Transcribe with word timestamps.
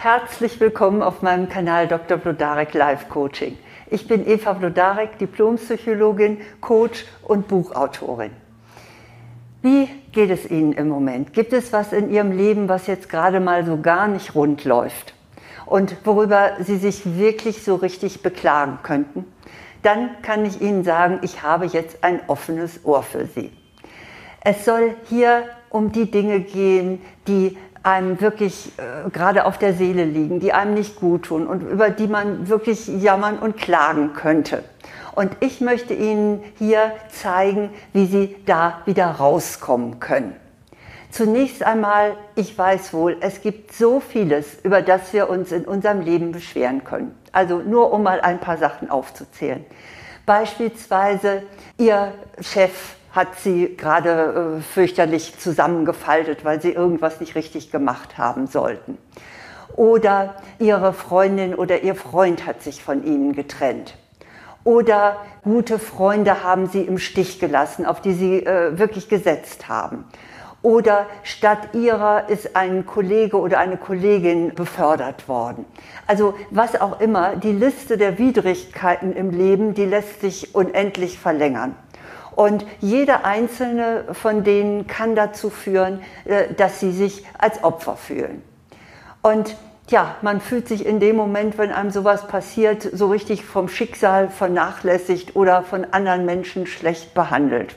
Herzlich 0.00 0.60
willkommen 0.60 1.02
auf 1.02 1.22
meinem 1.22 1.48
Kanal 1.48 1.88
Dr. 1.88 2.18
Blodarek 2.18 2.72
Life 2.72 3.06
Coaching. 3.08 3.58
Ich 3.90 4.06
bin 4.06 4.28
Eva 4.28 4.52
Blodarek, 4.52 5.18
Diplompsychologin, 5.18 6.38
Coach 6.60 7.04
und 7.24 7.48
Buchautorin. 7.48 8.30
Wie 9.60 9.88
geht 10.12 10.30
es 10.30 10.48
Ihnen 10.48 10.72
im 10.74 10.88
Moment? 10.88 11.32
Gibt 11.32 11.52
es 11.52 11.72
was 11.72 11.92
in 11.92 12.12
Ihrem 12.12 12.30
Leben, 12.30 12.68
was 12.68 12.86
jetzt 12.86 13.08
gerade 13.08 13.40
mal 13.40 13.66
so 13.66 13.80
gar 13.80 14.06
nicht 14.06 14.36
rund 14.36 14.64
läuft 14.64 15.14
und 15.66 15.96
worüber 16.04 16.52
Sie 16.60 16.76
sich 16.76 17.18
wirklich 17.18 17.64
so 17.64 17.74
richtig 17.74 18.22
beklagen 18.22 18.78
könnten? 18.84 19.24
Dann 19.82 20.10
kann 20.22 20.44
ich 20.44 20.60
Ihnen 20.60 20.84
sagen, 20.84 21.18
ich 21.22 21.42
habe 21.42 21.66
jetzt 21.66 22.04
ein 22.04 22.20
offenes 22.28 22.84
Ohr 22.84 23.02
für 23.02 23.26
Sie. 23.26 23.50
Es 24.44 24.64
soll 24.64 24.94
hier 25.08 25.42
um 25.70 25.90
die 25.90 26.08
Dinge 26.08 26.38
gehen, 26.38 27.02
die 27.26 27.58
einem 27.82 28.20
wirklich 28.20 28.72
äh, 28.78 29.08
gerade 29.10 29.44
auf 29.44 29.58
der 29.58 29.72
Seele 29.72 30.04
liegen, 30.04 30.40
die 30.40 30.52
einem 30.52 30.74
nicht 30.74 30.96
gut 30.96 31.24
tun 31.24 31.46
und 31.46 31.62
über 31.62 31.90
die 31.90 32.06
man 32.06 32.48
wirklich 32.48 32.88
jammern 32.88 33.38
und 33.38 33.56
klagen 33.56 34.12
könnte. 34.12 34.64
Und 35.14 35.36
ich 35.40 35.60
möchte 35.60 35.94
Ihnen 35.94 36.42
hier 36.58 36.92
zeigen, 37.10 37.70
wie 37.92 38.06
Sie 38.06 38.36
da 38.46 38.82
wieder 38.84 39.06
rauskommen 39.06 40.00
können. 40.00 40.36
Zunächst 41.10 41.62
einmal, 41.62 42.16
ich 42.34 42.56
weiß 42.56 42.92
wohl, 42.92 43.16
es 43.20 43.40
gibt 43.40 43.72
so 43.72 43.98
vieles, 43.98 44.58
über 44.62 44.82
das 44.82 45.12
wir 45.12 45.30
uns 45.30 45.52
in 45.52 45.64
unserem 45.64 46.02
Leben 46.02 46.32
beschweren 46.32 46.84
können. 46.84 47.16
Also 47.32 47.58
nur 47.58 47.92
um 47.92 48.02
mal 48.02 48.20
ein 48.20 48.40
paar 48.40 48.58
Sachen 48.58 48.90
aufzuzählen. 48.90 49.64
Beispielsweise 50.26 51.42
Ihr 51.78 52.12
Chef 52.40 52.97
hat 53.12 53.38
sie 53.38 53.76
gerade 53.76 54.58
äh, 54.58 54.62
fürchterlich 54.62 55.38
zusammengefaltet, 55.38 56.44
weil 56.44 56.60
sie 56.60 56.72
irgendwas 56.72 57.20
nicht 57.20 57.34
richtig 57.34 57.70
gemacht 57.70 58.18
haben 58.18 58.46
sollten. 58.46 58.98
Oder 59.76 60.34
ihre 60.58 60.92
Freundin 60.92 61.54
oder 61.54 61.82
ihr 61.82 61.94
Freund 61.94 62.46
hat 62.46 62.62
sich 62.62 62.82
von 62.82 63.04
ihnen 63.04 63.32
getrennt. 63.32 63.94
Oder 64.64 65.16
gute 65.44 65.78
Freunde 65.78 66.42
haben 66.42 66.66
sie 66.66 66.82
im 66.82 66.98
Stich 66.98 67.38
gelassen, 67.38 67.86
auf 67.86 68.00
die 68.00 68.12
sie 68.12 68.44
äh, 68.44 68.78
wirklich 68.78 69.08
gesetzt 69.08 69.68
haben. 69.68 70.04
Oder 70.60 71.06
statt 71.22 71.70
ihrer 71.72 72.28
ist 72.28 72.56
ein 72.56 72.84
Kollege 72.84 73.38
oder 73.38 73.60
eine 73.60 73.76
Kollegin 73.76 74.54
befördert 74.54 75.28
worden. 75.28 75.64
Also 76.08 76.34
was 76.50 76.80
auch 76.80 77.00
immer, 77.00 77.36
die 77.36 77.52
Liste 77.52 77.96
der 77.96 78.18
Widrigkeiten 78.18 79.12
im 79.12 79.30
Leben, 79.30 79.74
die 79.74 79.84
lässt 79.84 80.20
sich 80.20 80.56
unendlich 80.56 81.18
verlängern. 81.18 81.76
Und 82.38 82.64
jede 82.78 83.24
einzelne 83.24 84.04
von 84.12 84.44
denen 84.44 84.86
kann 84.86 85.16
dazu 85.16 85.50
führen, 85.50 86.02
äh, 86.24 86.54
dass 86.54 86.78
sie 86.78 86.92
sich 86.92 87.26
als 87.36 87.64
Opfer 87.64 87.96
fühlen. 87.96 88.44
Und 89.22 89.56
ja, 89.88 90.14
man 90.22 90.40
fühlt 90.40 90.68
sich 90.68 90.86
in 90.86 91.00
dem 91.00 91.16
Moment, 91.16 91.58
wenn 91.58 91.72
einem 91.72 91.90
sowas 91.90 92.28
passiert, 92.28 92.88
so 92.92 93.08
richtig 93.08 93.44
vom 93.44 93.68
Schicksal 93.68 94.28
vernachlässigt 94.28 95.34
oder 95.34 95.64
von 95.64 95.84
anderen 95.90 96.26
Menschen 96.26 96.68
schlecht 96.68 97.12
behandelt. 97.12 97.74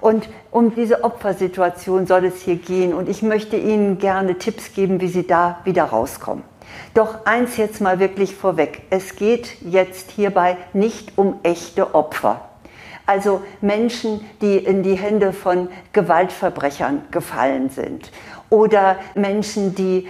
Und 0.00 0.30
um 0.50 0.74
diese 0.74 1.04
Opfersituation 1.04 2.06
soll 2.06 2.24
es 2.24 2.40
hier 2.40 2.56
gehen. 2.56 2.94
Und 2.94 3.06
ich 3.06 3.20
möchte 3.20 3.58
Ihnen 3.58 3.98
gerne 3.98 4.38
Tipps 4.38 4.72
geben, 4.72 5.02
wie 5.02 5.08
Sie 5.08 5.26
da 5.26 5.58
wieder 5.64 5.84
rauskommen. 5.84 6.42
Doch 6.94 7.26
eins 7.26 7.58
jetzt 7.58 7.82
mal 7.82 8.00
wirklich 8.00 8.34
vorweg. 8.34 8.80
Es 8.88 9.14
geht 9.14 9.60
jetzt 9.60 10.10
hierbei 10.12 10.56
nicht 10.72 11.18
um 11.18 11.40
echte 11.42 11.94
Opfer. 11.94 12.47
Also 13.08 13.40
Menschen, 13.62 14.20
die 14.42 14.58
in 14.58 14.82
die 14.82 14.94
Hände 14.94 15.32
von 15.32 15.70
Gewaltverbrechern 15.94 17.04
gefallen 17.10 17.70
sind 17.70 18.12
oder 18.50 18.96
Menschen, 19.14 19.74
die, 19.74 20.08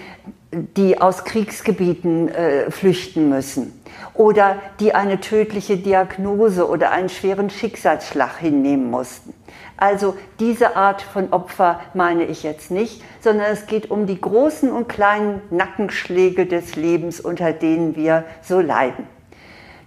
die 0.50 1.00
aus 1.00 1.24
Kriegsgebieten 1.24 2.28
äh, 2.28 2.72
flüchten 2.72 3.28
müssen 3.28 3.80
oder 4.14 4.56
die 4.80 4.96
eine 4.96 5.20
tödliche 5.20 5.76
Diagnose 5.76 6.68
oder 6.68 6.90
einen 6.90 7.08
schweren 7.08 7.50
Schicksalsschlag 7.50 8.38
hinnehmen 8.38 8.90
mussten. 8.90 9.32
Also 9.76 10.16
diese 10.40 10.74
Art 10.74 11.00
von 11.00 11.32
Opfer 11.32 11.78
meine 11.94 12.24
ich 12.24 12.42
jetzt 12.42 12.72
nicht, 12.72 13.00
sondern 13.20 13.46
es 13.52 13.66
geht 13.66 13.92
um 13.92 14.08
die 14.08 14.20
großen 14.20 14.72
und 14.72 14.88
kleinen 14.88 15.40
Nackenschläge 15.50 16.46
des 16.46 16.74
Lebens, 16.74 17.20
unter 17.20 17.52
denen 17.52 17.94
wir 17.94 18.24
so 18.42 18.58
leiden. 18.58 19.06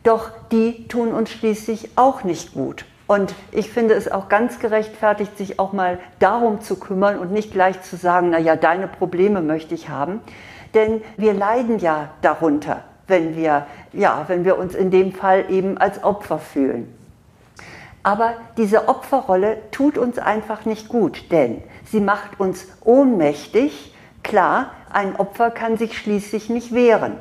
Doch 0.04 0.32
die 0.54 0.88
tun 0.88 1.12
uns 1.12 1.30
schließlich 1.30 1.90
auch 1.98 2.24
nicht 2.24 2.54
gut. 2.54 2.86
Und 3.12 3.36
ich 3.52 3.70
finde 3.70 3.94
es 3.96 4.10
auch 4.10 4.30
ganz 4.30 4.60
gerechtfertigt, 4.60 5.38
sich 5.38 5.60
auch 5.60 5.74
mal 5.74 6.00
darum 6.20 6.62
zu 6.62 6.80
kümmern 6.80 7.20
und 7.20 7.34
nicht 7.34 7.52
gleich 7.52 7.82
zu 7.82 7.98
sagen, 7.98 8.30
na 8.30 8.40
ja, 8.40 8.56
deine 8.56 8.88
Probleme 8.88 9.42
möchte 9.42 9.76
ich 9.76 9.90
haben. 9.90 10.22
Denn 10.74 11.02
wir 11.18 11.34
leiden 11.34 11.80
ja 11.80 12.12
darunter, 12.22 12.86
wenn 13.08 13.36
wir, 13.36 13.68
ja, 13.92 14.24
wenn 14.28 14.46
wir 14.46 14.58
uns 14.58 14.76
in 14.76 14.92
dem 14.92 15.12
Fall 15.12 15.44
eben 15.50 15.78
als 15.78 16.06
Opfer 16.06 16.40
fühlen. 16.40 16.88
Aber 18.02 18.36
diese 18.56 18.88
Opferrolle 18.88 19.58
tut 19.72 19.98
uns 19.98 20.18
einfach 20.18 20.64
nicht 20.64 20.88
gut, 20.88 21.34
denn 21.34 21.62
sie 21.84 22.00
macht 22.00 22.40
uns 22.40 22.66
ohnmächtig. 22.80 23.94
Klar, 24.24 24.72
ein 24.90 25.18
Opfer 25.18 25.52
kann 25.52 25.76
sich 25.76 25.98
schließlich 25.98 26.50
nicht 26.50 26.74
wehren. 26.74 27.18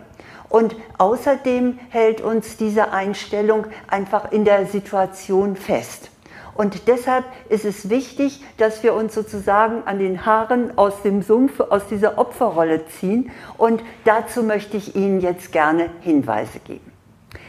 Und 0.51 0.77
außerdem 0.99 1.79
hält 1.89 2.21
uns 2.21 2.59
diese 2.59 2.93
Einstellung 2.93 3.67
einfach 3.89 4.33
in 4.33 4.45
der 4.45 4.67
Situation 4.67 5.57
fest. 5.57 6.11
Und 6.55 6.89
deshalb 6.89 7.25
ist 7.49 7.65
es 7.65 7.89
wichtig, 7.89 8.45
dass 8.59 8.83
wir 8.83 8.93
uns 8.93 9.15
sozusagen 9.15 9.85
an 9.87 9.99
den 9.99 10.27
Haaren 10.27 10.77
aus 10.77 11.01
dem 11.03 11.23
Sumpf, 11.23 11.61
aus 11.61 11.87
dieser 11.89 12.19
Opferrolle 12.19 12.85
ziehen. 12.89 13.31
Und 13.57 13.83
dazu 14.05 14.43
möchte 14.43 14.77
ich 14.77 14.95
Ihnen 14.95 15.21
jetzt 15.21 15.53
gerne 15.53 15.89
Hinweise 16.01 16.59
geben. 16.59 16.93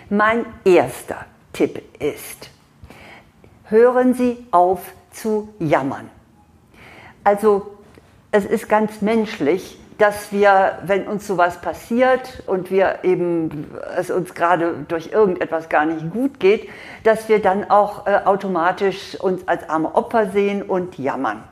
Mein 0.10 0.46
erster 0.64 1.26
Tipp 1.52 1.82
ist, 2.00 2.52
hören 3.66 4.14
Sie 4.14 4.46
auf 4.52 4.80
zu 5.12 5.50
jammern. 5.60 6.10
Also 7.24 7.74
es 8.32 8.46
ist 8.46 8.70
ganz 8.70 9.02
menschlich, 9.02 9.78
dass 10.02 10.32
wir, 10.32 10.80
wenn 10.84 11.08
uns 11.08 11.28
sowas 11.28 11.62
passiert 11.62 12.42
und 12.48 12.72
wir 12.72 13.00
eben 13.04 13.70
es 13.96 14.10
uns 14.10 14.34
gerade 14.34 14.74
durch 14.88 15.12
irgendetwas 15.12 15.70
gar 15.70 15.86
nicht 15.86 16.10
gut 16.10 16.40
geht, 16.40 16.68
dass 17.04 17.30
wir 17.30 17.40
dann 17.40 17.70
auch 17.70 18.08
äh, 18.08 18.22
automatisch 18.26 19.16
uns 19.22 19.48
als 19.48 19.70
arme 19.70 19.94
Opfer 19.94 20.32
sehen 20.32 20.64
und 20.64 20.98
jammern. 20.98 21.44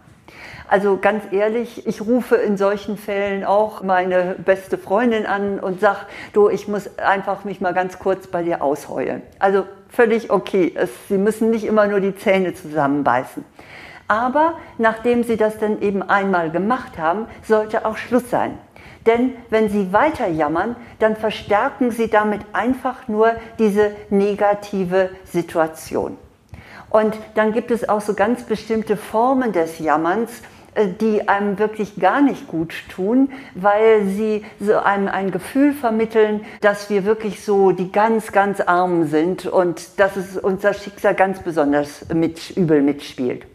Also 0.67 0.97
ganz 0.97 1.23
ehrlich, 1.31 1.85
ich 1.85 2.01
rufe 2.01 2.38
in 2.38 2.57
solchen 2.57 2.97
Fällen 2.97 3.43
auch 3.43 3.83
meine 3.83 4.35
beste 4.43 4.79
Freundin 4.79 5.27
an 5.27 5.59
und 5.59 5.79
sag, 5.79 6.07
du, 6.33 6.49
ich 6.49 6.67
muss 6.67 6.97
einfach 6.97 7.43
mich 7.43 7.61
mal 7.61 7.75
ganz 7.75 7.99
kurz 7.99 8.25
bei 8.25 8.41
dir 8.41 8.63
ausheulen. 8.63 9.21
Also 9.38 9.65
völlig 9.89 10.31
okay. 10.31 10.73
Es, 10.75 10.89
Sie 11.07 11.19
müssen 11.19 11.51
nicht 11.51 11.65
immer 11.65 11.85
nur 11.85 11.99
die 11.99 12.15
Zähne 12.15 12.55
zusammenbeißen. 12.55 13.45
Aber 14.09 14.55
nachdem 14.79 15.23
Sie 15.23 15.37
das 15.37 15.59
dann 15.59 15.81
eben 15.81 16.01
einmal 16.01 16.49
gemacht 16.49 16.97
haben, 16.97 17.27
sollte 17.43 17.85
auch 17.85 17.95
Schluss 17.95 18.29
sein. 18.29 18.57
Denn 19.05 19.35
wenn 19.49 19.69
Sie 19.69 19.93
weiter 19.93 20.27
jammern, 20.27 20.75
dann 20.97 21.15
verstärken 21.15 21.91
Sie 21.91 22.09
damit 22.09 22.41
einfach 22.51 23.07
nur 23.07 23.33
diese 23.59 23.91
negative 24.09 25.11
Situation. 25.25 26.17
Und 26.89 27.15
dann 27.35 27.53
gibt 27.53 27.69
es 27.69 27.87
auch 27.87 28.01
so 28.01 28.15
ganz 28.15 28.43
bestimmte 28.43 28.97
Formen 28.97 29.53
des 29.53 29.77
Jammerns, 29.77 30.41
äh, 30.73 30.87
die 30.87 31.27
einem 31.27 31.59
wirklich 31.59 31.99
gar 31.99 32.19
nicht 32.21 32.47
gut 32.47 32.73
tun, 32.89 33.29
weil 33.53 34.05
sie 34.05 34.43
so 34.59 34.75
einem 34.77 35.07
ein 35.07 35.29
Gefühl 35.29 35.73
vermitteln, 35.73 36.41
dass 36.61 36.89
wir 36.89 37.05
wirklich 37.05 37.43
so 37.43 37.71
die 37.71 37.91
ganz, 37.91 38.31
ganz 38.31 38.59
Armen 38.59 39.07
sind 39.07 39.45
und 39.45 39.99
dass 39.99 40.15
es 40.15 40.35
unser 40.35 40.73
Schicksal 40.73 41.13
ganz 41.13 41.43
besonders 41.43 42.05
mit, 42.11 42.57
übel 42.57 42.81
mitspielt. 42.81 43.45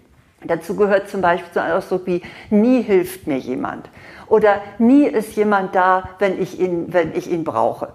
Dazu 0.46 0.76
gehört 0.76 1.08
zum 1.08 1.20
Beispiel 1.20 1.50
so 1.52 1.60
ein 1.60 1.72
Ausdruck 1.72 2.06
wie 2.06 2.22
nie 2.50 2.82
hilft 2.82 3.26
mir 3.26 3.38
jemand 3.38 3.88
oder 4.26 4.62
nie 4.78 5.06
ist 5.06 5.36
jemand 5.36 5.74
da, 5.74 6.10
wenn 6.18 6.40
ich 6.40 6.60
ihn, 6.60 6.92
wenn 6.92 7.14
ich 7.14 7.30
ihn 7.30 7.44
brauche. 7.44 7.88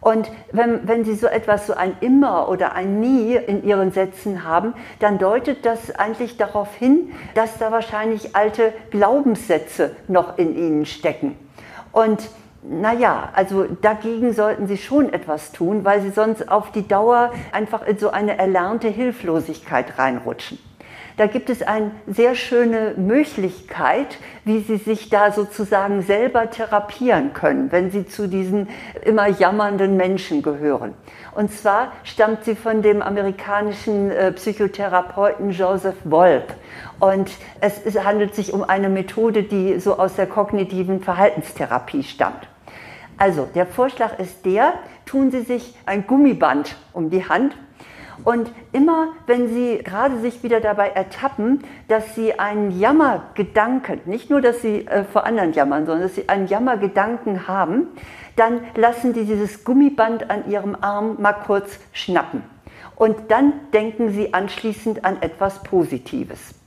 Und 0.00 0.30
wenn, 0.52 0.86
wenn 0.86 1.04
Sie 1.04 1.14
so 1.14 1.26
etwas, 1.26 1.66
so 1.66 1.74
ein 1.74 1.96
immer 2.00 2.48
oder 2.48 2.72
ein 2.72 3.00
nie 3.00 3.34
in 3.34 3.64
Ihren 3.64 3.90
Sätzen 3.90 4.44
haben, 4.44 4.74
dann 5.00 5.18
deutet 5.18 5.66
das 5.66 5.94
eigentlich 5.94 6.36
darauf 6.36 6.72
hin, 6.76 7.12
dass 7.34 7.58
da 7.58 7.72
wahrscheinlich 7.72 8.36
alte 8.36 8.72
Glaubenssätze 8.90 9.96
noch 10.06 10.38
in 10.38 10.56
Ihnen 10.56 10.86
stecken. 10.86 11.36
Und 11.90 12.28
naja, 12.62 13.30
also 13.34 13.64
dagegen 13.64 14.32
sollten 14.32 14.68
Sie 14.68 14.76
schon 14.76 15.12
etwas 15.12 15.52
tun, 15.52 15.84
weil 15.84 16.00
Sie 16.00 16.10
sonst 16.10 16.48
auf 16.48 16.70
die 16.70 16.86
Dauer 16.86 17.32
einfach 17.50 17.84
in 17.84 17.98
so 17.98 18.10
eine 18.10 18.38
erlernte 18.38 18.88
Hilflosigkeit 18.88 19.98
reinrutschen. 19.98 20.58
Da 21.18 21.26
gibt 21.26 21.50
es 21.50 21.62
eine 21.62 21.90
sehr 22.06 22.36
schöne 22.36 22.94
Möglichkeit, 22.96 24.18
wie 24.44 24.60
Sie 24.60 24.76
sich 24.76 25.10
da 25.10 25.32
sozusagen 25.32 26.02
selber 26.02 26.48
therapieren 26.48 27.32
können, 27.32 27.72
wenn 27.72 27.90
Sie 27.90 28.06
zu 28.06 28.28
diesen 28.28 28.68
immer 29.04 29.26
jammernden 29.26 29.96
Menschen 29.96 30.42
gehören. 30.42 30.94
Und 31.34 31.52
zwar 31.52 31.90
stammt 32.04 32.44
sie 32.44 32.54
von 32.54 32.82
dem 32.82 33.02
amerikanischen 33.02 34.12
äh, 34.12 34.30
Psychotherapeuten 34.30 35.50
Joseph 35.50 35.96
Wolp. 36.04 36.54
Und 37.00 37.32
es 37.60 37.82
handelt 38.04 38.36
sich 38.36 38.52
um 38.52 38.62
eine 38.62 38.88
Methode, 38.88 39.42
die 39.42 39.80
so 39.80 39.98
aus 39.98 40.14
der 40.14 40.26
kognitiven 40.26 41.00
Verhaltenstherapie 41.00 42.04
stammt. 42.04 42.48
Also, 43.16 43.48
der 43.56 43.66
Vorschlag 43.66 44.20
ist 44.20 44.46
der, 44.46 44.74
tun 45.04 45.32
Sie 45.32 45.42
sich 45.42 45.74
ein 45.84 46.06
Gummiband 46.06 46.76
um 46.92 47.10
die 47.10 47.28
Hand 47.28 47.56
und 48.24 48.50
immer, 48.72 49.08
wenn 49.26 49.48
Sie 49.48 49.78
gerade 49.78 50.18
sich 50.18 50.42
wieder 50.42 50.60
dabei 50.60 50.88
ertappen, 50.88 51.64
dass 51.88 52.14
Sie 52.14 52.38
einen 52.38 52.78
Jammergedanken, 52.78 54.00
nicht 54.06 54.30
nur, 54.30 54.40
dass 54.40 54.60
Sie 54.60 54.86
äh, 54.86 55.04
vor 55.04 55.24
anderen 55.24 55.52
jammern, 55.52 55.86
sondern 55.86 56.02
dass 56.02 56.14
Sie 56.14 56.28
einen 56.28 56.46
Jammergedanken 56.46 57.48
haben, 57.48 57.88
dann 58.36 58.60
lassen 58.76 59.14
Sie 59.14 59.24
dieses 59.24 59.64
Gummiband 59.64 60.30
an 60.30 60.50
Ihrem 60.50 60.76
Arm 60.80 61.16
mal 61.20 61.32
kurz 61.32 61.78
schnappen. 61.92 62.42
Und 62.96 63.30
dann 63.30 63.52
denken 63.72 64.10
Sie 64.10 64.34
anschließend 64.34 65.04
an 65.04 65.22
etwas 65.22 65.62
Positives. 65.62 66.57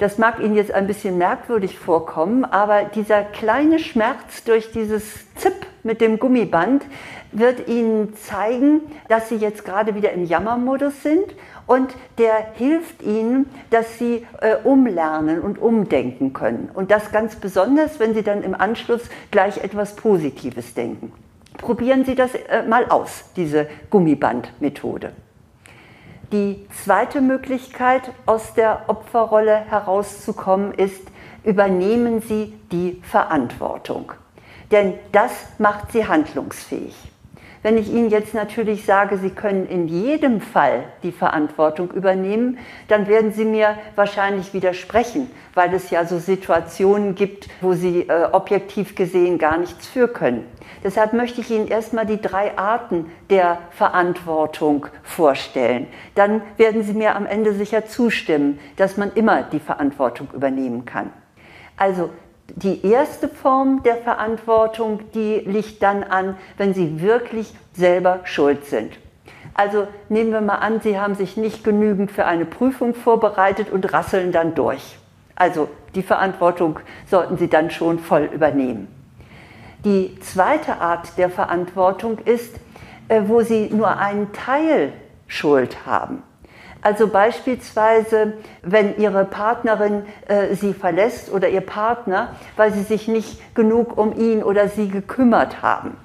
Das 0.00 0.16
mag 0.16 0.40
Ihnen 0.40 0.54
jetzt 0.54 0.72
ein 0.72 0.86
bisschen 0.86 1.18
merkwürdig 1.18 1.78
vorkommen, 1.78 2.46
aber 2.46 2.84
dieser 2.84 3.22
kleine 3.22 3.78
Schmerz 3.78 4.44
durch 4.46 4.72
dieses 4.72 5.34
Zip 5.34 5.66
mit 5.82 6.00
dem 6.00 6.18
Gummiband 6.18 6.86
wird 7.32 7.68
Ihnen 7.68 8.16
zeigen, 8.16 8.80
dass 9.08 9.28
Sie 9.28 9.36
jetzt 9.36 9.62
gerade 9.66 9.94
wieder 9.94 10.12
im 10.12 10.24
Jammermodus 10.24 11.02
sind 11.02 11.26
und 11.66 11.94
der 12.16 12.34
hilft 12.54 13.02
Ihnen, 13.02 13.50
dass 13.68 13.98
Sie 13.98 14.26
äh, 14.40 14.56
umlernen 14.64 15.42
und 15.42 15.58
umdenken 15.58 16.32
können. 16.32 16.70
Und 16.72 16.90
das 16.90 17.12
ganz 17.12 17.36
besonders, 17.36 18.00
wenn 18.00 18.14
Sie 18.14 18.22
dann 18.22 18.42
im 18.42 18.54
Anschluss 18.54 19.02
gleich 19.30 19.58
etwas 19.58 19.96
Positives 19.96 20.72
denken. 20.72 21.12
Probieren 21.58 22.06
Sie 22.06 22.14
das 22.14 22.34
äh, 22.34 22.62
mal 22.66 22.86
aus, 22.86 23.24
diese 23.36 23.66
Gummibandmethode. 23.90 25.12
Die 26.32 26.64
zweite 26.84 27.20
Möglichkeit, 27.20 28.02
aus 28.24 28.54
der 28.54 28.84
Opferrolle 28.86 29.56
herauszukommen, 29.68 30.72
ist, 30.74 31.02
übernehmen 31.42 32.22
Sie 32.22 32.54
die 32.70 33.02
Verantwortung. 33.02 34.12
Denn 34.70 34.94
das 35.10 35.32
macht 35.58 35.90
Sie 35.90 36.06
handlungsfähig. 36.06 37.09
Wenn 37.62 37.76
ich 37.76 37.92
Ihnen 37.92 38.08
jetzt 38.08 38.32
natürlich 38.32 38.86
sage, 38.86 39.18
Sie 39.18 39.30
können 39.30 39.66
in 39.66 39.86
jedem 39.86 40.40
Fall 40.40 40.84
die 41.02 41.12
Verantwortung 41.12 41.90
übernehmen, 41.90 42.58
dann 42.88 43.06
werden 43.06 43.32
Sie 43.32 43.44
mir 43.44 43.76
wahrscheinlich 43.96 44.54
widersprechen, 44.54 45.30
weil 45.52 45.74
es 45.74 45.90
ja 45.90 46.06
so 46.06 46.18
Situationen 46.18 47.14
gibt, 47.14 47.48
wo 47.60 47.74
Sie 47.74 48.08
äh, 48.08 48.28
objektiv 48.32 48.94
gesehen 48.94 49.36
gar 49.36 49.58
nichts 49.58 49.86
für 49.86 50.08
können. 50.08 50.46
Deshalb 50.82 51.12
möchte 51.12 51.42
ich 51.42 51.50
Ihnen 51.50 51.68
erstmal 51.68 52.06
die 52.06 52.20
drei 52.20 52.56
Arten 52.56 53.10
der 53.28 53.58
Verantwortung 53.72 54.86
vorstellen. 55.02 55.86
Dann 56.14 56.40
werden 56.56 56.82
Sie 56.82 56.94
mir 56.94 57.14
am 57.14 57.26
Ende 57.26 57.52
sicher 57.52 57.84
zustimmen, 57.84 58.58
dass 58.76 58.96
man 58.96 59.12
immer 59.12 59.42
die 59.42 59.60
Verantwortung 59.60 60.28
übernehmen 60.32 60.86
kann. 60.86 61.12
Also 61.76 62.08
die 62.56 62.86
erste 62.86 63.28
Form 63.28 63.82
der 63.82 63.96
Verantwortung, 63.96 65.00
die 65.14 65.36
liegt 65.38 65.82
dann 65.82 66.02
an, 66.02 66.36
wenn 66.56 66.74
Sie 66.74 67.00
wirklich 67.00 67.52
selber 67.72 68.20
schuld 68.24 68.66
sind. 68.66 68.92
Also 69.54 69.88
nehmen 70.08 70.32
wir 70.32 70.40
mal 70.40 70.56
an, 70.56 70.80
Sie 70.80 70.98
haben 70.98 71.14
sich 71.14 71.36
nicht 71.36 71.64
genügend 71.64 72.10
für 72.10 72.24
eine 72.26 72.44
Prüfung 72.44 72.94
vorbereitet 72.94 73.70
und 73.70 73.92
rasseln 73.92 74.32
dann 74.32 74.54
durch. 74.54 74.96
Also 75.34 75.68
die 75.94 76.02
Verantwortung 76.02 76.80
sollten 77.10 77.36
Sie 77.36 77.48
dann 77.48 77.70
schon 77.70 77.98
voll 77.98 78.30
übernehmen. 78.32 78.88
Die 79.84 80.18
zweite 80.20 80.76
Art 80.80 81.16
der 81.16 81.30
Verantwortung 81.30 82.18
ist, 82.18 82.54
äh, 83.08 83.22
wo 83.26 83.40
Sie 83.40 83.70
nur 83.72 83.96
einen 83.96 84.32
Teil 84.32 84.92
Schuld 85.26 85.86
haben. 85.86 86.22
Also 86.82 87.08
beispielsweise, 87.08 88.34
wenn 88.62 88.96
Ihre 88.98 89.24
Partnerin 89.24 90.04
äh, 90.28 90.54
Sie 90.54 90.72
verlässt 90.72 91.30
oder 91.30 91.48
Ihr 91.48 91.60
Partner, 91.60 92.34
weil 92.56 92.72
Sie 92.72 92.82
sich 92.82 93.06
nicht 93.06 93.54
genug 93.54 93.98
um 93.98 94.16
ihn 94.18 94.42
oder 94.42 94.68
sie 94.68 94.88
gekümmert 94.88 95.62
haben, 95.62 95.96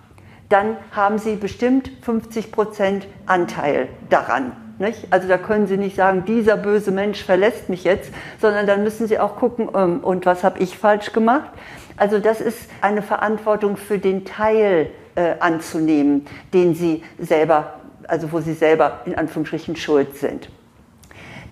dann 0.49 0.77
haben 0.91 1.17
Sie 1.17 1.35
bestimmt 1.35 1.91
50 2.01 2.51
Prozent 2.51 3.07
Anteil 3.25 3.87
daran. 4.09 4.51
Nicht? 4.77 5.07
Also 5.11 5.29
da 5.29 5.37
können 5.37 5.67
Sie 5.67 5.77
nicht 5.77 5.95
sagen, 5.95 6.25
dieser 6.25 6.57
böse 6.57 6.91
Mensch 6.91 7.23
verlässt 7.23 7.69
mich 7.69 7.85
jetzt, 7.85 8.11
sondern 8.41 8.67
dann 8.67 8.83
müssen 8.83 9.07
Sie 9.07 9.17
auch 9.17 9.37
gucken, 9.37 9.69
ähm, 9.73 10.01
und 10.01 10.25
was 10.25 10.43
habe 10.43 10.59
ich 10.59 10.77
falsch 10.77 11.13
gemacht? 11.13 11.49
Also 11.95 12.19
das 12.19 12.41
ist 12.41 12.69
eine 12.81 13.01
Verantwortung 13.01 13.77
für 13.77 13.99
den 13.99 14.25
Teil 14.25 14.89
äh, 15.15 15.35
anzunehmen, 15.39 16.25
den 16.53 16.75
Sie 16.75 17.03
selber, 17.17 17.75
also 18.05 18.33
wo 18.33 18.41
Sie 18.41 18.53
selber 18.53 18.99
in 19.05 19.15
Anführungsstrichen 19.15 19.77
schuld 19.77 20.17
sind. 20.17 20.49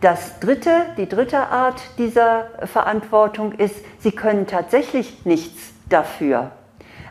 Das 0.03 0.37
dritte, 0.41 0.87
die 0.97 1.07
dritte 1.07 1.47
Art 1.47 1.81
dieser 1.97 2.49
Verantwortung 2.65 3.53
ist, 3.53 3.77
sie 3.99 4.11
können 4.11 4.47
tatsächlich 4.47 5.25
nichts 5.25 5.71
dafür. 5.87 6.51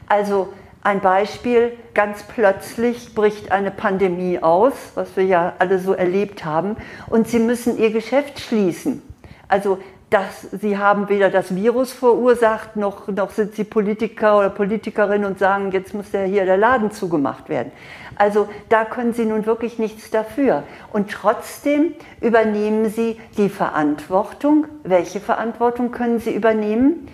Also 0.09 0.53
ein 0.83 1.01
Beispiel, 1.01 1.73
ganz 1.95 2.23
plötzlich 2.23 3.15
bricht 3.15 3.51
eine 3.51 3.71
Pandemie 3.71 4.41
aus, 4.41 4.75
was 4.95 5.17
wir 5.17 5.25
ja 5.25 5.55
alle 5.59 5.79
so 5.79 5.95
erlebt 5.95 6.45
haben, 6.45 6.77
und 7.09 7.29
sie 7.29 7.39
müssen 7.39 7.79
ihr 7.79 7.93
Geschäft 7.93 8.41
schließen. 8.41 9.01
Also 9.49 9.79
dass 10.13 10.43
sie 10.51 10.77
haben 10.77 11.09
weder 11.09 11.31
das 11.31 11.55
Virus 11.55 11.91
verursacht, 11.91 12.77
noch, 12.77 13.09
noch 13.09 13.31
sind 13.31 13.55
sie 13.55 13.65
Politiker 13.65 14.39
oder 14.39 14.51
Politikerin 14.51 15.25
und 15.25 15.39
sagen, 15.39 15.73
jetzt 15.73 15.95
muss 15.95 16.13
ja 16.13 16.23
hier 16.25 16.45
der 16.45 16.59
Laden 16.59 16.91
zugemacht 16.91 17.49
werden. 17.49 17.73
Also 18.17 18.47
da 18.69 18.85
können 18.85 19.15
sie 19.15 19.25
nun 19.25 19.47
wirklich 19.47 19.79
nichts 19.79 20.11
dafür. 20.11 20.65
Und 20.93 21.11
trotzdem 21.11 21.95
übernehmen 22.21 22.91
sie 22.91 23.19
die 23.39 23.49
Verantwortung. 23.49 24.67
Welche 24.85 25.19
Verantwortung 25.19 25.93
können 25.93 26.21
sie 26.21 26.35
übernehmen? 26.35 27.09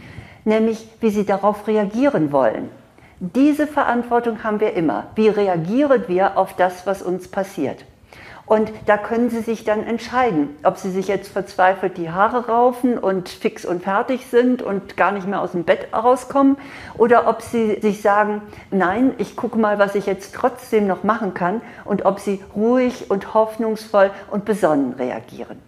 Nämlich, 0.45 0.89
wie 1.01 1.11
sie 1.11 1.25
darauf 1.25 1.69
reagieren 1.69 2.33
wollen. 2.33 2.69
Diese 3.21 3.69
Verantwortung 3.69 4.43
haben 4.43 4.59
wir 4.59 4.75
immer. 4.75 5.07
Wie 5.15 5.29
reagieren 5.29 6.05
wir 6.09 6.37
auf 6.37 6.55
das, 6.57 6.85
was 6.87 7.03
uns 7.03 7.29
passiert? 7.29 7.85
Und 8.49 8.73
da 8.87 8.97
können 8.97 9.29
Sie 9.29 9.41
sich 9.41 9.65
dann 9.65 9.85
entscheiden, 9.85 10.57
ob 10.63 10.79
Sie 10.79 10.91
sich 10.91 11.07
jetzt 11.07 11.31
verzweifelt 11.31 11.99
die 11.99 12.11
Haare 12.11 12.47
raufen 12.49 12.97
und 12.97 13.29
fix 13.29 13.67
und 13.67 13.83
fertig 13.83 14.27
sind 14.27 14.63
und 14.63 14.97
gar 14.97 15.13
nicht 15.13 15.29
mehr 15.29 15.43
aus 15.43 15.53
dem 15.53 15.65
Bett 15.65 15.89
rauskommen 15.93 16.57
oder 16.97 17.29
ob 17.29 17.43
Sie 17.43 17.79
sich 17.83 18.01
sagen, 18.01 18.41
nein, 18.71 19.13
ich 19.19 19.37
gucke 19.37 19.59
mal, 19.59 19.79
was 19.79 19.95
ich 19.95 20.07
jetzt 20.07 20.35
trotzdem 20.35 20.87
noch 20.87 21.05
machen 21.05 21.35
kann 21.35 21.61
und 21.85 22.07
ob 22.07 22.21
Sie 22.21 22.43
ruhig 22.57 23.11
und 23.11 23.35
hoffnungsvoll 23.35 24.11
und 24.31 24.47
besonnen 24.47 24.95
reagieren. 24.95 25.59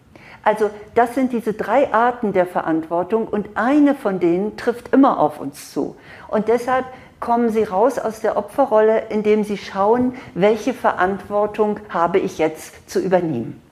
Also 0.42 0.70
das 0.94 1.14
sind 1.14 1.32
diese 1.34 1.52
drei 1.52 1.92
Arten 1.92 2.32
der 2.32 2.46
Verantwortung 2.46 3.28
und 3.28 3.50
eine 3.56 3.94
von 3.94 4.20
denen 4.20 4.56
trifft 4.56 4.94
immer 4.94 5.18
auf 5.20 5.38
uns 5.38 5.70
zu. 5.70 5.96
Und 6.28 6.48
deshalb 6.48 6.86
kommen 7.20 7.50
Sie 7.50 7.62
raus 7.62 7.98
aus 7.98 8.20
der 8.20 8.36
Opferrolle, 8.36 9.04
indem 9.10 9.44
Sie 9.44 9.58
schauen, 9.58 10.14
welche 10.34 10.74
Verantwortung 10.74 11.78
habe 11.90 12.18
ich 12.18 12.38
jetzt 12.38 12.90
zu 12.90 13.00
übernehmen. 13.00 13.62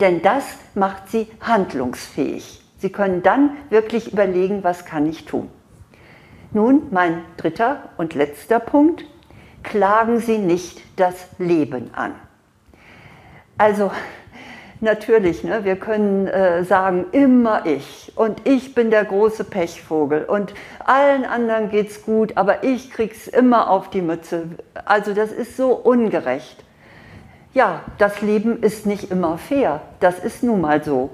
Denn 0.00 0.22
das 0.22 0.44
macht 0.74 1.10
Sie 1.10 1.28
handlungsfähig. 1.40 2.62
Sie 2.78 2.90
können 2.90 3.22
dann 3.22 3.56
wirklich 3.68 4.12
überlegen, 4.12 4.64
was 4.64 4.86
kann 4.86 5.06
ich 5.06 5.26
tun. 5.26 5.50
Nun 6.52 6.88
mein 6.90 7.22
dritter 7.36 7.90
und 7.98 8.14
letzter 8.14 8.58
Punkt. 8.58 9.04
Klagen 9.62 10.20
Sie 10.20 10.38
nicht 10.38 10.80
das 10.96 11.14
Leben 11.38 11.92
an. 11.94 12.14
Also 13.58 13.92
Natürlich, 14.82 15.44
ne? 15.44 15.64
wir 15.64 15.76
können 15.76 16.26
äh, 16.26 16.64
sagen, 16.64 17.04
immer 17.12 17.66
ich 17.66 18.12
und 18.16 18.48
ich 18.48 18.74
bin 18.74 18.90
der 18.90 19.04
große 19.04 19.44
Pechvogel 19.44 20.24
und 20.24 20.54
allen 20.86 21.26
anderen 21.26 21.68
geht's 21.68 22.02
gut, 22.02 22.38
aber 22.38 22.64
ich 22.64 22.90
krieg's 22.90 23.28
immer 23.28 23.68
auf 23.68 23.90
die 23.90 24.00
Mütze. 24.00 24.44
Also 24.86 25.12
das 25.12 25.32
ist 25.32 25.58
so 25.58 25.72
ungerecht. 25.72 26.64
Ja, 27.52 27.82
das 27.98 28.22
Leben 28.22 28.62
ist 28.62 28.86
nicht 28.86 29.10
immer 29.10 29.36
fair, 29.36 29.82
das 30.00 30.18
ist 30.18 30.42
nun 30.42 30.62
mal 30.62 30.82
so. 30.82 31.10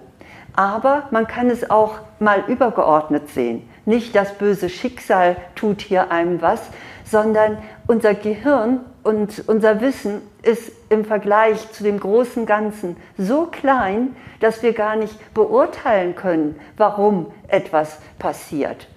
Aber 0.54 1.08
man 1.11 1.26
kann 1.26 1.50
es 1.50 1.68
auch 1.68 1.99
mal 2.20 2.44
übergeordnet 2.46 3.30
sehen. 3.30 3.68
Nicht 3.85 4.14
das 4.14 4.35
böse 4.35 4.68
Schicksal 4.68 5.37
tut 5.56 5.80
hier 5.80 6.12
einem 6.12 6.40
was, 6.40 6.61
sondern 7.04 7.58
unser 7.88 8.14
Gehirn 8.14 8.80
und 9.06 9.44
unser 9.46 9.80
Wissen 9.80 10.20
ist 10.42 10.72
im 10.88 11.04
Vergleich 11.04 11.70
zu 11.70 11.84
dem 11.84 12.00
großen 12.00 12.44
Ganzen 12.44 12.96
so 13.16 13.46
klein, 13.46 14.16
dass 14.40 14.64
wir 14.64 14.72
gar 14.72 14.96
nicht 14.96 15.32
beurteilen 15.32 16.16
können, 16.16 16.58
warum 16.76 17.32
etwas 17.46 17.98
passiert. 18.18 18.88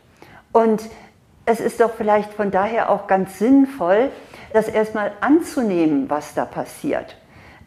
Und 0.51 0.81
es 1.45 1.59
ist 1.59 1.79
doch 1.79 1.93
vielleicht 1.93 2.33
von 2.33 2.49
daher 2.49 2.89
auch 2.89 3.05
ganz 3.05 3.37
sinnvoll, 3.37 4.09
das 4.51 4.67
erstmal 4.67 5.11
anzunehmen, 5.21 6.09
was 6.09 6.33
da 6.33 6.45
passiert. 6.45 7.15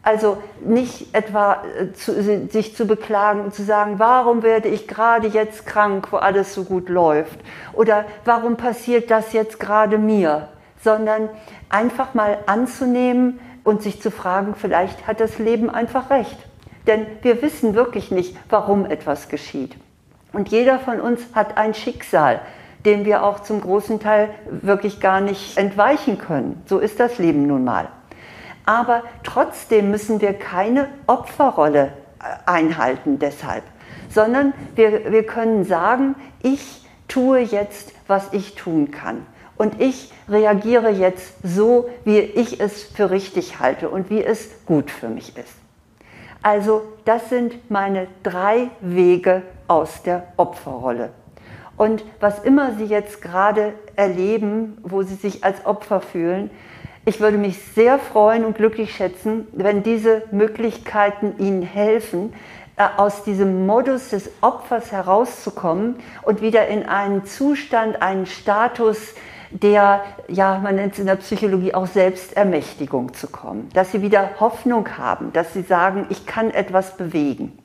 Also 0.01 0.37
nicht 0.59 1.15
etwa 1.15 1.63
äh, 1.79 1.93
zu, 1.93 2.21
sich 2.51 2.75
zu 2.75 2.85
beklagen 2.85 3.39
und 3.39 3.53
zu 3.53 3.63
sagen, 3.63 3.99
warum 3.99 4.43
werde 4.43 4.67
ich 4.67 4.89
gerade 4.89 5.27
jetzt 5.27 5.65
krank, 5.65 6.09
wo 6.11 6.17
alles 6.17 6.53
so 6.53 6.65
gut 6.65 6.89
läuft? 6.89 7.39
Oder 7.71 8.03
warum 8.25 8.57
passiert 8.57 9.09
das 9.11 9.31
jetzt 9.31 9.61
gerade 9.61 9.97
mir? 9.97 10.49
Sondern 10.83 11.29
einfach 11.69 12.13
mal 12.13 12.39
anzunehmen 12.45 13.39
und 13.63 13.81
sich 13.81 14.01
zu 14.01 14.11
fragen, 14.11 14.55
vielleicht 14.55 15.07
hat 15.07 15.19
das 15.19 15.39
Leben 15.39 15.69
einfach 15.69 16.09
recht. 16.09 16.37
Denn 16.87 17.05
wir 17.21 17.41
wissen 17.41 17.75
wirklich 17.75 18.11
nicht, 18.11 18.35
warum 18.49 18.85
etwas 18.85 19.29
geschieht. 19.29 19.75
Und 20.33 20.49
jeder 20.49 20.79
von 20.79 20.99
uns 20.99 21.21
hat 21.33 21.57
ein 21.57 21.73
Schicksal, 21.73 22.41
dem 22.85 23.05
wir 23.05 23.23
auch 23.23 23.39
zum 23.39 23.61
großen 23.61 23.99
Teil 23.99 24.29
wirklich 24.49 24.99
gar 24.99 25.21
nicht 25.21 25.57
entweichen 25.57 26.17
können. 26.17 26.61
So 26.65 26.79
ist 26.79 26.99
das 26.99 27.17
Leben 27.19 27.47
nun 27.47 27.63
mal. 27.63 27.87
Aber 28.65 29.03
trotzdem 29.23 29.91
müssen 29.91 30.21
wir 30.21 30.33
keine 30.33 30.87
Opferrolle 31.07 31.93
äh, 32.19 32.49
einhalten 32.49 33.19
deshalb, 33.19 33.63
sondern 34.09 34.53
wir, 34.75 35.11
wir 35.11 35.25
können 35.25 35.63
sagen, 35.65 36.15
ich 36.41 36.85
tue 37.07 37.39
jetzt, 37.39 37.93
was 38.07 38.33
ich 38.33 38.55
tun 38.55 38.91
kann. 38.91 39.25
Und 39.57 39.79
ich 39.81 40.11
reagiere 40.27 40.89
jetzt 40.89 41.35
so, 41.43 41.89
wie 42.05 42.19
ich 42.19 42.59
es 42.59 42.83
für 42.83 43.11
richtig 43.11 43.59
halte 43.59 43.89
und 43.89 44.09
wie 44.09 44.23
es 44.23 44.49
gut 44.65 44.89
für 44.89 45.09
mich 45.09 45.37
ist. 45.37 45.53
Also 46.41 46.81
das 47.05 47.29
sind 47.29 47.71
meine 47.71 48.07
drei 48.23 48.69
Wege 48.81 49.43
aus 49.67 50.03
der 50.03 50.27
Opferrolle. 50.37 51.11
Und 51.77 52.03
was 52.19 52.43
immer 52.43 52.73
Sie 52.73 52.85
jetzt 52.85 53.21
gerade 53.21 53.73
erleben, 53.95 54.77
wo 54.83 55.03
Sie 55.03 55.15
sich 55.15 55.43
als 55.43 55.65
Opfer 55.65 56.01
fühlen, 56.01 56.51
ich 57.05 57.19
würde 57.19 57.37
mich 57.37 57.61
sehr 57.75 57.99
freuen 57.99 58.45
und 58.45 58.55
glücklich 58.55 58.95
schätzen, 58.95 59.47
wenn 59.51 59.83
diese 59.83 60.23
Möglichkeiten 60.31 61.35
Ihnen 61.37 61.61
helfen, 61.61 62.33
äh, 62.77 62.87
aus 62.97 63.23
diesem 63.23 63.65
Modus 63.65 64.09
des 64.09 64.31
Opfers 64.41 64.91
herauszukommen 64.91 65.97
und 66.21 66.41
wieder 66.41 66.67
in 66.67 66.85
einen 66.85 67.25
Zustand, 67.25 68.01
einen 68.01 68.25
Status 68.25 69.15
der, 69.53 70.03
ja, 70.27 70.59
man 70.59 70.75
nennt 70.75 70.93
es 70.93 70.99
in 70.99 71.05
der 71.05 71.15
Psychologie 71.15 71.73
auch 71.73 71.87
Selbstermächtigung 71.87 73.13
zu 73.13 73.27
kommen. 73.27 73.69
Dass 73.73 73.91
sie 73.91 74.01
wieder 74.01 74.31
Hoffnung 74.39 74.97
haben, 74.97 75.31
dass 75.33 75.53
sie 75.53 75.61
sagen, 75.61 76.07
ich 76.09 76.25
kann 76.25 76.51
etwas 76.51 76.97
bewegen. 76.97 77.57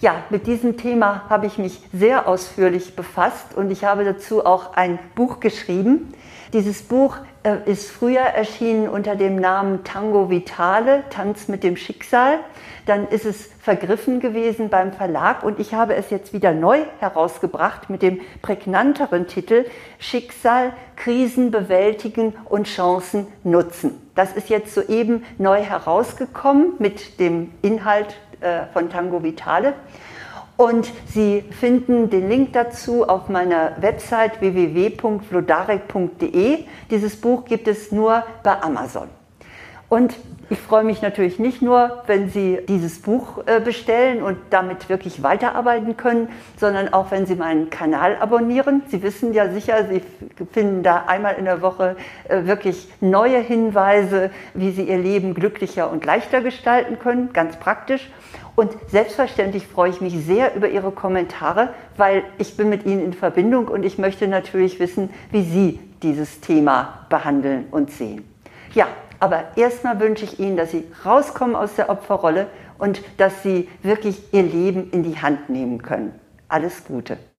Ja, 0.00 0.16
mit 0.30 0.46
diesem 0.46 0.76
Thema 0.76 1.28
habe 1.28 1.46
ich 1.46 1.58
mich 1.58 1.80
sehr 1.92 2.26
ausführlich 2.26 2.96
befasst 2.96 3.54
und 3.54 3.70
ich 3.70 3.84
habe 3.84 4.04
dazu 4.04 4.44
auch 4.44 4.74
ein 4.74 4.98
Buch 5.14 5.38
geschrieben. 5.38 6.12
Dieses 6.52 6.82
Buch 6.82 7.16
äh, 7.44 7.56
ist 7.64 7.90
früher 7.90 8.20
erschienen 8.20 8.86
unter 8.86 9.16
dem 9.16 9.36
Namen 9.36 9.84
Tango 9.84 10.28
Vitale, 10.28 11.02
Tanz 11.08 11.48
mit 11.48 11.64
dem 11.64 11.78
Schicksal. 11.78 12.40
Dann 12.84 13.08
ist 13.08 13.24
es 13.24 13.48
vergriffen 13.62 14.20
gewesen 14.20 14.68
beim 14.68 14.92
Verlag 14.92 15.44
und 15.44 15.58
ich 15.58 15.72
habe 15.72 15.94
es 15.94 16.10
jetzt 16.10 16.34
wieder 16.34 16.52
neu 16.52 16.80
herausgebracht 16.98 17.88
mit 17.88 18.02
dem 18.02 18.20
prägnanteren 18.42 19.28
Titel 19.28 19.64
Schicksal, 19.98 20.74
Krisen 20.96 21.50
bewältigen 21.50 22.34
und 22.44 22.66
Chancen 22.66 23.28
nutzen. 23.44 23.98
Das 24.14 24.34
ist 24.34 24.50
jetzt 24.50 24.74
soeben 24.74 25.24
neu 25.38 25.62
herausgekommen 25.62 26.74
mit 26.78 27.18
dem 27.18 27.50
Inhalt 27.62 28.14
äh, 28.42 28.66
von 28.74 28.90
Tango 28.90 29.22
Vitale. 29.22 29.72
Und 30.56 30.90
Sie 31.06 31.44
finden 31.58 32.10
den 32.10 32.28
Link 32.28 32.52
dazu 32.52 33.08
auf 33.08 33.28
meiner 33.28 33.72
Website 33.80 34.40
www.vlodarek.de. 34.40 36.64
Dieses 36.90 37.20
Buch 37.20 37.44
gibt 37.44 37.66
es 37.68 37.90
nur 37.90 38.22
bei 38.42 38.62
Amazon. 38.62 39.08
Und 39.88 40.14
ich 40.48 40.58
freue 40.58 40.84
mich 40.84 41.02
natürlich 41.02 41.38
nicht 41.38 41.62
nur, 41.62 42.02
wenn 42.06 42.30
Sie 42.30 42.58
dieses 42.68 43.00
Buch 43.00 43.42
äh, 43.46 43.60
bestellen 43.60 44.22
und 44.22 44.38
damit 44.50 44.88
wirklich 44.88 45.22
weiterarbeiten 45.22 45.96
können, 45.96 46.28
sondern 46.58 46.92
auch, 46.92 47.10
wenn 47.10 47.26
Sie 47.26 47.36
meinen 47.36 47.68
Kanal 47.68 48.16
abonnieren. 48.16 48.82
Sie 48.88 49.02
wissen 49.02 49.34
ja 49.34 49.50
sicher, 49.50 49.86
Sie 49.86 50.02
finden 50.52 50.82
da 50.82 51.04
einmal 51.06 51.34
in 51.34 51.44
der 51.44 51.62
Woche 51.62 51.96
äh, 52.28 52.44
wirklich 52.44 52.88
neue 53.00 53.38
Hinweise, 53.38 54.30
wie 54.54 54.70
Sie 54.70 54.84
Ihr 54.84 54.98
Leben 54.98 55.34
glücklicher 55.34 55.90
und 55.90 56.04
leichter 56.04 56.40
gestalten 56.40 56.98
können, 56.98 57.32
ganz 57.32 57.56
praktisch. 57.56 58.10
Und 58.54 58.72
selbstverständlich 58.88 59.66
freue 59.66 59.90
ich 59.90 60.00
mich 60.00 60.14
sehr 60.26 60.54
über 60.54 60.68
Ihre 60.68 60.90
Kommentare, 60.90 61.70
weil 61.96 62.22
ich 62.38 62.56
bin 62.56 62.68
mit 62.68 62.84
Ihnen 62.84 63.02
in 63.02 63.12
Verbindung 63.14 63.68
und 63.68 63.84
ich 63.84 63.98
möchte 63.98 64.28
natürlich 64.28 64.78
wissen, 64.78 65.10
wie 65.30 65.42
Sie 65.42 65.80
dieses 66.02 66.40
Thema 66.40 67.06
behandeln 67.08 67.66
und 67.70 67.90
sehen. 67.90 68.24
Ja, 68.74 68.88
aber 69.20 69.44
erstmal 69.56 70.00
wünsche 70.00 70.24
ich 70.24 70.38
Ihnen, 70.38 70.56
dass 70.56 70.72
Sie 70.72 70.84
rauskommen 71.04 71.56
aus 71.56 71.76
der 71.76 71.88
Opferrolle 71.88 72.48
und 72.78 73.00
dass 73.16 73.42
Sie 73.42 73.68
wirklich 73.82 74.20
Ihr 74.32 74.42
Leben 74.42 74.90
in 74.90 75.02
die 75.02 75.16
Hand 75.16 75.48
nehmen 75.48 75.80
können. 75.80 76.12
Alles 76.48 76.84
Gute. 76.84 77.18